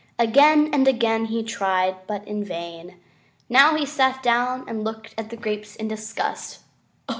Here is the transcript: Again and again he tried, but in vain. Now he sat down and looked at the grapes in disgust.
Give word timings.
Again 0.17 0.71
and 0.73 0.87
again 0.87 1.25
he 1.25 1.43
tried, 1.43 2.07
but 2.07 2.27
in 2.27 2.43
vain. 2.43 2.95
Now 3.49 3.75
he 3.75 3.85
sat 3.85 4.23
down 4.23 4.65
and 4.67 4.83
looked 4.83 5.13
at 5.15 5.29
the 5.29 5.37
grapes 5.37 5.75
in 5.75 5.87
disgust. 5.89 6.61